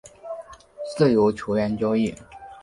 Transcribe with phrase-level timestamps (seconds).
[0.97, 2.15] 自由球员交易